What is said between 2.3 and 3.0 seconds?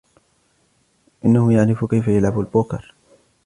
البوكر.